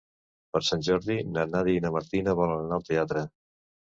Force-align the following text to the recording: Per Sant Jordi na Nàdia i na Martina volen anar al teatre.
Per 0.55 0.61
Sant 0.69 0.85
Jordi 0.87 1.17
na 1.35 1.43
Nàdia 1.51 1.79
i 1.81 1.85
na 1.85 1.93
Martina 1.97 2.35
volen 2.39 2.65
anar 2.65 2.79
al 2.81 2.87
teatre. 2.91 3.25